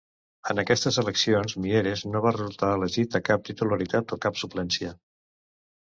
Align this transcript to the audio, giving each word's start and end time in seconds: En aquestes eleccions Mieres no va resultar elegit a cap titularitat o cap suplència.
En 0.53 0.61
aquestes 0.61 0.95
eleccions 1.01 1.55
Mieres 1.65 2.03
no 2.15 2.23
va 2.27 2.33
resultar 2.37 2.71
elegit 2.79 3.19
a 3.19 3.23
cap 3.31 3.47
titularitat 3.51 4.17
o 4.19 4.23
cap 4.25 4.41
suplència. 4.45 4.95